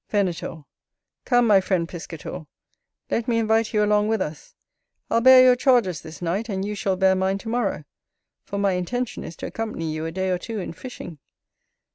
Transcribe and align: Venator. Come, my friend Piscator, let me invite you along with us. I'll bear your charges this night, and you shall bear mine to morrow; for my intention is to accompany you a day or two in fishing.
Venator. 0.09 0.63
Come, 1.25 1.45
my 1.45 1.61
friend 1.61 1.87
Piscator, 1.87 2.47
let 3.11 3.27
me 3.27 3.37
invite 3.37 3.71
you 3.71 3.83
along 3.83 4.07
with 4.07 4.19
us. 4.19 4.55
I'll 5.11 5.21
bear 5.21 5.43
your 5.43 5.55
charges 5.55 6.01
this 6.01 6.23
night, 6.23 6.49
and 6.49 6.65
you 6.65 6.73
shall 6.73 6.95
bear 6.97 7.13
mine 7.13 7.37
to 7.37 7.49
morrow; 7.49 7.83
for 8.43 8.57
my 8.57 8.71
intention 8.71 9.23
is 9.23 9.35
to 9.35 9.45
accompany 9.45 9.91
you 9.93 10.07
a 10.07 10.11
day 10.11 10.31
or 10.31 10.39
two 10.39 10.57
in 10.59 10.73
fishing. 10.73 11.19